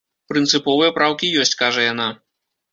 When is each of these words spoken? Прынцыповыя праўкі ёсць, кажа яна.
Прынцыповыя 0.31 0.95
праўкі 0.97 1.31
ёсць, 1.45 1.55
кажа 1.63 1.89
яна. 1.93 2.11